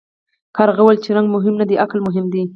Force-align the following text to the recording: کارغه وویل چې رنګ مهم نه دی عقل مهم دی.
کارغه 0.57 0.81
وویل 0.83 0.99
چې 1.05 1.09
رنګ 1.17 1.27
مهم 1.35 1.55
نه 1.61 1.65
دی 1.69 1.75
عقل 1.83 1.99
مهم 2.07 2.25
دی. 2.33 2.43